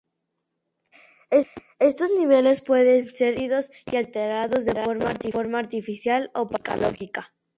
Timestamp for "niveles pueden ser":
2.17-3.33